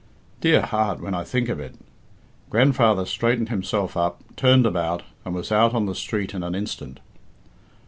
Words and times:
Dear 0.39 0.63
heart 0.63 0.99
when 0.99 1.13
I 1.13 1.23
think 1.23 1.47
of 1.47 1.59
it! 1.59 1.75
Grandfather 2.49 3.05
straightened 3.05 3.49
himself 3.49 3.95
up, 3.95 4.23
turned 4.35 4.65
about, 4.65 5.03
and 5.23 5.35
was 5.35 5.51
out 5.51 5.75
on 5.75 5.85
the 5.85 5.93
street 5.93 6.33
in 6.33 6.41
an 6.41 6.55
instant." 6.55 6.99